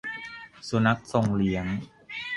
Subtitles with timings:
[0.67, 1.65] สุนัขทรงเลี้ยง